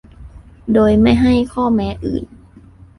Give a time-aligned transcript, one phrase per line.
[0.73, 2.25] โดยไม่ให้ข้อแม้อื่น